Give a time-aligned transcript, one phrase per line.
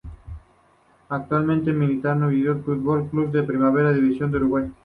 [1.09, 4.71] Actualmente milita Danubio Fútbol Club de la Primera División de Uruguay.